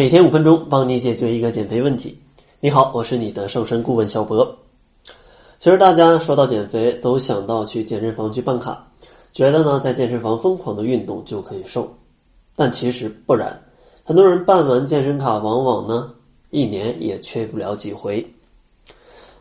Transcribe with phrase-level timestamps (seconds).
[0.00, 2.18] 每天五分钟，帮你解决一个减肥问题。
[2.60, 4.56] 你好，我是你的瘦身顾问小博。
[5.58, 8.82] 其实大家说到减肥，都想到去健身房去办卡，
[9.30, 11.86] 觉得呢在健身房疯狂的运动就可以瘦，
[12.56, 13.62] 但其实不然。
[14.02, 16.10] 很多人办完健身卡，往往呢
[16.48, 18.26] 一年也缺不了几回。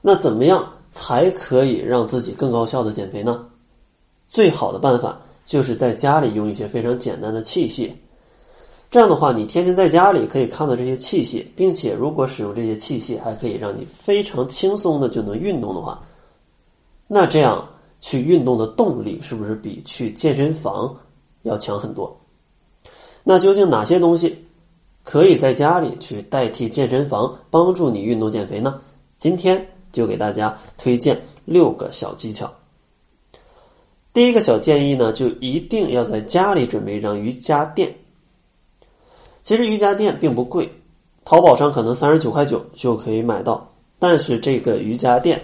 [0.02, 3.46] 那怎么样才可以让自己更高效的减肥呢？
[4.28, 7.90] 最好的办法就是在家里用一些非常简单的器械。
[8.92, 16.02] 这样的话，你天天在家里可以看到这些器械，并且如果使用这些器械还可以让你非常轻松的就能运动的话，
[17.08, 17.70] 那这样
[18.02, 20.96] 去运动的动力是不是比去健身房
[21.44, 22.20] 要强很多？
[23.24, 24.44] 那究竟哪些东西
[25.04, 28.82] 可以在家里去代替健身房帮助你运动减肥呢？
[29.18, 32.52] 今天就给大家推荐六个小技巧。
[34.14, 37.94] 第一个小建议呢，就一定要在家里准备一张瑜伽垫。
[39.44, 40.70] 其实瑜伽垫并不贵，
[41.26, 43.68] 淘宝上可能三十九块九就可以买到。
[43.98, 45.42] 但是这个瑜伽垫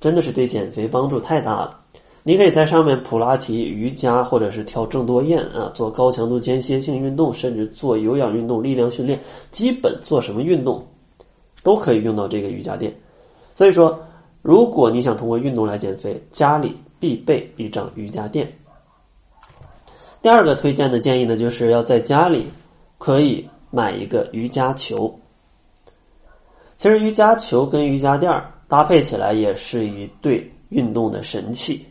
[0.00, 1.78] 真的是对减肥帮助太大了。
[2.22, 9.18] 你可以在上面普拉提、瑜伽，或者是跳郑多燕啊，做高强度间歇性运动，甚至做有氧运动、力量训练，
[9.50, 10.86] 基本做什么运动
[11.62, 12.94] 都可以用到这个瑜伽垫。
[13.54, 13.98] 所以说，
[14.42, 18.50] 如果你想通过运动来减肥，家里必备一张瑜伽垫。
[20.20, 22.46] 第二个推荐的建议呢，就是要在家里。
[23.08, 25.18] 可以买一个瑜伽球。
[26.76, 31.86] 其实瑜伽球跟瑜伽垫儿搭配起来也是一对运动的神器。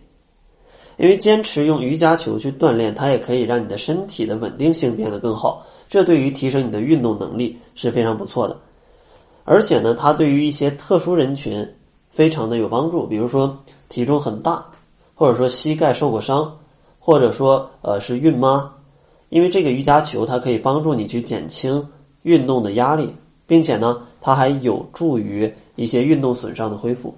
[0.98, 5.66] 因为坚持用瑜伽球去锻炼，它也可以让你的身体的稳定性变得更好。
[5.90, 8.56] 这对于提升你的运动能力是非常不错的。
[9.44, 11.68] 而且呢，它对于一些特殊人群
[12.12, 13.58] 非常的有帮助，比如说
[13.90, 14.64] 体重很大，
[15.16, 16.56] 或者说膝盖受过伤，
[17.00, 18.72] 或者说呃是孕妈。
[19.30, 21.86] 因为这个瑜伽球，它可以帮助你去减轻
[22.24, 23.14] 运动的压力，
[23.46, 27.14] 并且呢，它还有助于一些运动损伤的恢复。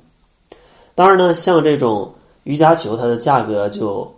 [0.95, 2.11] 当然呢，像这种
[2.43, 4.11] 瑜伽球，它的价格就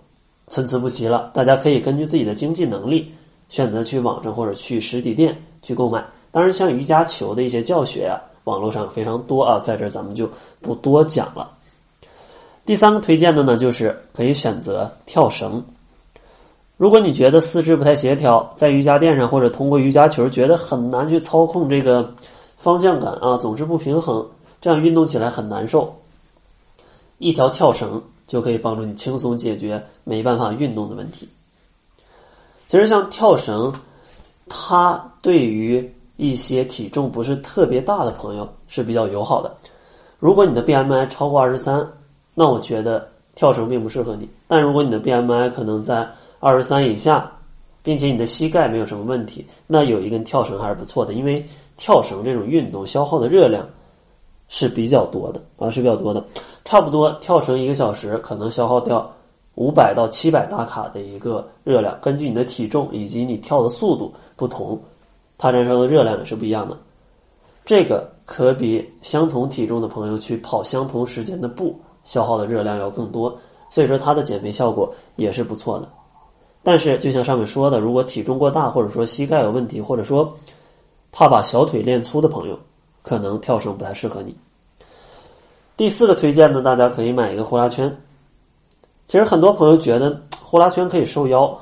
[0.48, 1.30] 参差不齐了。
[1.34, 3.12] 大家可以根据自己的经济能力，
[3.50, 6.04] 选择去网上或者去实体店去购买。
[6.32, 8.16] 当然，像瑜伽球的一些教学啊，
[8.46, 10.30] 网络上非常多啊，在这咱们就
[10.62, 11.52] 不多讲了。
[12.66, 15.62] 第三个推荐的呢，就是可以选择跳绳。
[16.82, 22.12] 如果你觉得四肢不太协调，在瑜伽垫上或者通过瑜伽球觉得很难去操控这个
[22.58, 24.26] 方向感啊，总是不平衡，
[24.60, 25.96] 这样运动起来很难受。
[27.20, 31.30] 一条跳绳就可以帮助你轻松解决没办法运动的问题。
[32.68, 33.72] 其实像跳绳，
[34.50, 35.88] 它对于
[36.18, 39.56] 一些体重不是特别大的朋友是比较友好的。
[40.18, 41.88] 如果你的 BMI 超过二十三，
[42.34, 44.28] 那我觉得跳绳并不适合你。
[44.48, 46.10] 但如果你的 BMI 可能在
[46.42, 47.32] 二十三以下，
[47.84, 51.14] 并且你的膝盖没有什么问题，那有一根跳绳还是不错的。
[51.14, 51.46] 因为
[51.78, 53.64] 跳绳这种运动消耗的热量
[54.50, 56.26] 是比较多的啊，是比较多的。
[56.66, 59.08] 差不多跳绳一个小时可能消耗掉
[59.54, 61.96] 五百到七百大卡的一个热量。
[62.02, 64.80] 根据你的体重以及你跳的速度不同，
[65.38, 66.76] 它燃烧的热量也是不一样的。
[67.64, 73.38] 这个可比相同体重的朋友去跑相同时间的步消耗的热量要更多，
[73.70, 75.88] 所以说它的减肥效果也是不错的。
[76.64, 80.32] 但是，就像上面说的，如果体重过大，或者说膝盖有问题，或者说
[81.12, 82.60] 怕把小腿练粗的朋友，
[83.02, 84.36] 可能跳绳不太适合你。
[85.76, 87.98] 第四个推荐呢，大家可以买一个呼啦圈。
[89.08, 91.60] 其实很多朋友觉得呼啦圈可以瘦腰，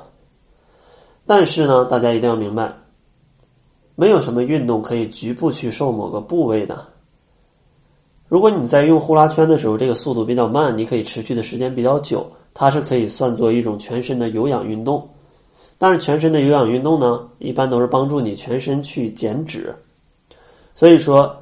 [1.26, 2.74] 但是呢，大家一定要明白，
[3.96, 6.86] 没有什么运动可以局部去瘦某个部位的。
[8.28, 12.30] 如果你在用呼啦圈的时候，这个速度比较慢，你可以持续的时间比较久。
[12.52, 15.08] 它是可以算作一种全身的有氧运动，
[15.78, 19.74] 但是全身的有氧运动呢，一般都是帮助你全身去减脂。
[20.74, 21.36] 所以说，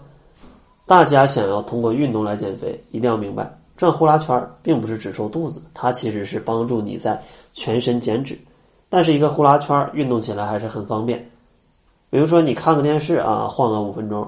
[0.87, 7.21] 大家想要通过运动来减肥，一定要明白，转呼啦圈并不是只瘦肚子，它其实是帮助你在
[7.53, 8.39] 全身减脂。
[8.89, 11.31] 但是一个呼啦圈运动起来还是很方便，
[12.11, 14.27] 比如说你看个电视啊，晃个五分钟，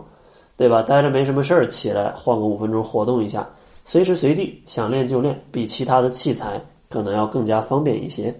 [0.56, 0.82] 对吧？
[0.82, 3.48] 待着没什么事儿，起来晃个五分钟，活动一下。
[3.86, 6.60] 随时随地想练就练，比其他的器材
[6.90, 8.38] 可能要更加方便一些。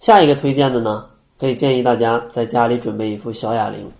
[0.00, 1.06] 下一个推荐的呢，
[1.38, 3.90] 可以建议大家在家里准备一副小哑铃，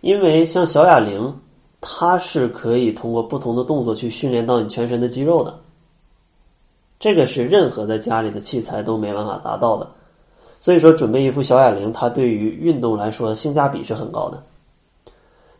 [0.00, 1.38] 因为像小哑铃，
[1.80, 5.60] 它是可以通过不同的动作去训练到你全身的肌肉的。
[6.98, 9.88] 这个是任何在家里的器材都没办法达到的，
[10.58, 14.42] 所以说准备一副小哑铃，它对于运动来说性价比是很高的。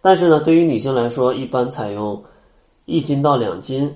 [0.01, 2.25] 但是呢，对于女性来说，一般采用。
[2.91, 3.95] 一斤到两斤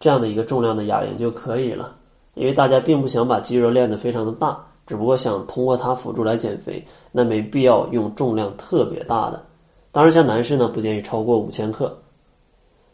[0.00, 1.94] 这样的一个重量的哑铃就可以了，
[2.34, 9.42] 因为大家并不想把肌肉练得非常的大，只不过想通过它辅助来减肥，那没必要用重量特别大的。
[9.90, 11.96] 当然，像男士呢，不建议超过五千克。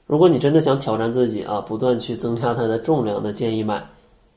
[0.07, 3.87] 如果你真的想挑战自己啊，不断去增加它的重量，那建议买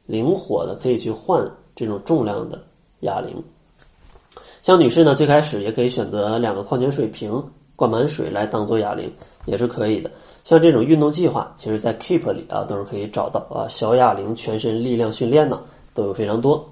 [0.05, 2.61] 灵活的，可以去换这种重量的
[3.01, 3.41] 哑铃。
[4.61, 7.41] 像女士呢，最开始也可以选择两个矿泉水瓶
[7.77, 9.09] 灌满水来当做哑铃，
[9.45, 10.11] 也是可以的。
[10.43, 15.61] 像这种运动计划，其实在 Keep 里啊都是可以找到啊，小哑铃全身力量训练呢
[15.93, 16.67] 都有非常多。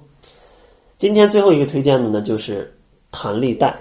[0.98, 2.74] 今天最后一个推荐的呢，就是
[3.12, 3.78] 弹力带。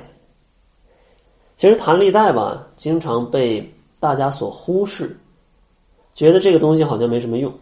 [1.56, 5.16] 其实弹力带吧，经常被大家所忽视，
[6.14, 7.52] 觉得这个东西好像没什么用。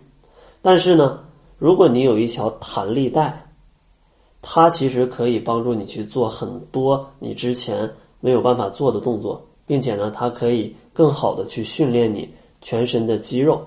[0.63, 1.21] 但是呢，
[1.59, 3.47] 如果你有一条弹力带，
[4.41, 7.89] 它其实可以帮助你去做很多你之前
[8.21, 9.41] 没有办法做的动作，
[9.73, 12.29] 并且呢，它可以更好的去训练你
[12.61, 13.67] 全身的肌肉。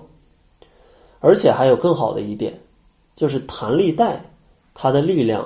[1.18, 2.56] 而且还有更好的一点，
[3.16, 4.20] 就是弹力带
[4.72, 5.44] 它的力量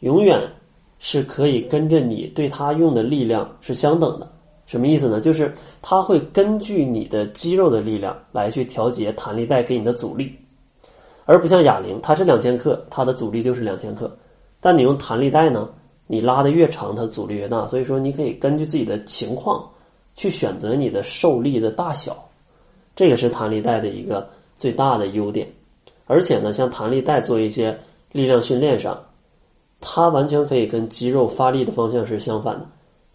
[0.00, 0.42] 永远
[0.98, 4.28] 是可以跟着你对它用的力量是相等的。
[4.66, 5.20] 什么意思呢？
[5.20, 10.34] 就是它会根据你的肌肉的力量来去调节弹力带给你的阻力，
[11.24, 14.10] 而不像哑铃，它是两千克，它的阻力就是两千克。
[14.60, 15.68] 但你用弹力带呢？
[16.06, 17.66] 你拉的越长，它阻力越大。
[17.68, 19.66] 所以说，你可以根据自己的情况
[20.14, 22.16] 去选择你的受力的大小，
[22.96, 25.46] 这个是弹力带的一个最大的优点。
[26.06, 27.78] 而且呢，像弹力带做一些
[28.12, 29.02] 力量训练上，
[29.80, 32.66] 它完全可以跟肌肉发力的方向是相反的。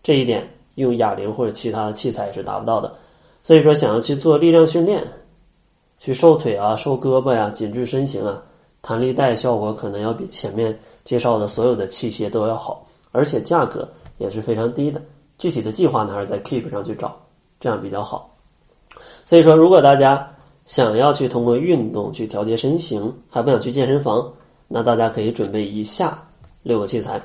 [0.02, 2.94] 这一点用哑铃或者其他的器材是达不到的。
[3.44, 5.04] 所以说，想要去做力量训练，
[6.00, 8.44] 去瘦腿啊、瘦胳膊呀、紧致身形啊。
[8.82, 13.88] 弹力带效果可能要比前面介绍的所有的器械都要好，而且价格
[14.18, 15.02] 也是非常低的。
[15.40, 17.18] 具体的计划呢，还是在 Keep 上去找，
[17.60, 18.30] 这样比较好。
[19.26, 20.32] 所以说，如果大家
[20.66, 24.32] 想要去通过运动去调节身形，还不想去健身房，
[24.68, 26.22] 那大家可以准备以下
[26.62, 27.22] 六个器材：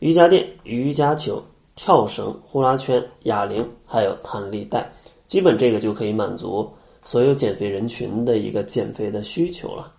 [0.00, 1.42] 瑜伽垫、瑜伽球、
[1.76, 4.92] 跳绳、呼啦圈、哑铃，还有弹力带。
[5.26, 6.68] 基本这个就可以满足
[7.04, 9.92] 所有减肥人群的一个减肥的需求了。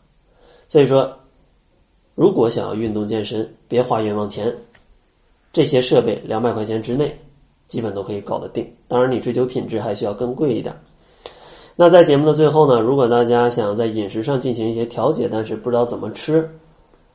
[0.68, 1.18] 所以说，
[2.14, 4.54] 如果想要运动健身，别花冤枉钱。
[5.54, 7.18] 这些设备两百块钱之内，
[7.68, 8.68] 基本都可以搞得定。
[8.88, 10.76] 当然，你追求品质还需要更贵一点。
[11.76, 16.50] 那在节目的最后呢，如果大家想要在饮食上进行一些调节，但是不知道怎么吃，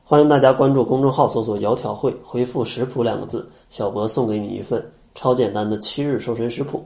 [0.05, 4.81] 欢迎大家关注公众号，搜索“窈窕会”，回复“食谱”两个字，小博送给你一份
[5.15, 6.85] 超简单的七日瘦身食谱。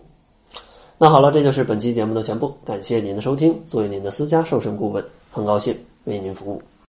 [0.97, 3.55] 那好了，这就是本期节目的全部，感谢您的收听。
[3.67, 5.75] 作为您的私家瘦身顾问，很高兴。
[6.05, 6.61] 为您服务。